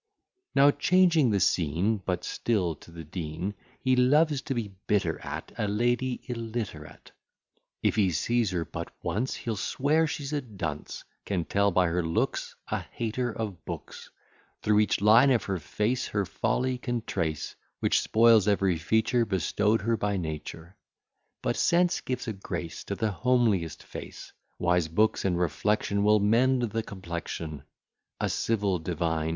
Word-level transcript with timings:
Now 0.55 0.71
changing 0.71 1.29
the 1.29 1.39
scene 1.39 1.97
But 1.97 2.23
still 2.23 2.73
to 2.73 2.89
the 2.89 3.03
Dean; 3.03 3.53
He 3.81 3.95
loves 3.95 4.41
to 4.41 4.55
be 4.55 4.73
bitter 4.87 5.19
at 5.21 5.51
A 5.59 5.67
lady 5.67 6.21
illiterate; 6.25 7.11
If 7.83 7.97
he 7.97 8.09
sees 8.09 8.49
her 8.49 8.65
but 8.65 8.91
once, 9.03 9.35
He'll 9.35 9.55
swear 9.55 10.07
she's 10.07 10.33
a 10.33 10.41
dunce; 10.41 11.03
Can 11.23 11.45
tell 11.45 11.69
by 11.69 11.85
her 11.85 12.01
looks 12.01 12.55
A 12.69 12.79
hater 12.79 13.31
of 13.31 13.63
books; 13.63 14.09
Thro' 14.63 14.79
each 14.79 15.01
line 15.01 15.29
of 15.29 15.43
her 15.43 15.59
face 15.59 16.07
Her 16.07 16.25
folly 16.25 16.79
can 16.79 17.03
trace; 17.03 17.55
Which 17.79 18.01
spoils 18.01 18.47
every 18.47 18.77
feature 18.79 19.23
Bestow'd 19.23 19.83
her 19.83 19.97
by 19.97 20.17
nature; 20.17 20.75
But 21.43 21.57
sense 21.57 22.01
gives 22.01 22.27
a 22.27 22.33
grace 22.33 22.83
To 22.85 22.95
the 22.95 23.11
homeliest 23.11 23.83
face: 23.83 24.33
Wise 24.57 24.87
books 24.87 25.23
and 25.25 25.37
reflection 25.39 26.03
Will 26.03 26.19
mend 26.19 26.63
the 26.71 26.81
complexion: 26.81 27.61
(A 28.19 28.29
civil 28.29 28.79
divine! 28.79 29.29